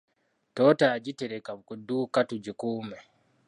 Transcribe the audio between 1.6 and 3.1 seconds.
ku dduuka tugikuume.